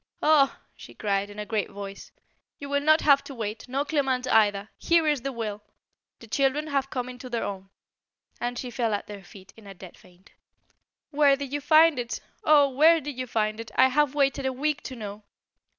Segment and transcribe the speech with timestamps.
[0.23, 2.11] "Ah!" she cried, in a great voice,
[2.57, 4.69] "you will not have to wait, nor Clement either.
[4.79, 5.61] Here is the will!
[6.17, 7.69] The children have come into their own."
[8.39, 10.31] And she fell at their feet in a dead faint.
[11.11, 12.19] "Where did you find it?
[12.43, 12.67] Oh!
[12.69, 13.69] where did you find it?
[13.75, 15.21] I have waited a week to know.